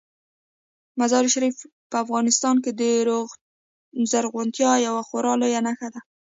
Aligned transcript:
مزارشریف 0.99 1.57
په 1.89 1.95
افغانستان 2.03 2.55
کې 2.63 2.71
د 2.81 2.81
زرغونتیا 4.11 4.71
یوه 4.87 5.01
خورا 5.07 5.33
لویه 5.41 5.61
نښه 5.67 5.87
ده. 5.93 6.01